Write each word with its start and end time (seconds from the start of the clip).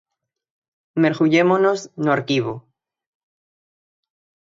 Mergullémonos 1.03 1.79
no 2.03 2.11
arquivo. 2.17 2.53